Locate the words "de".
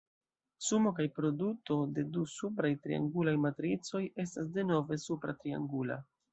1.99-2.07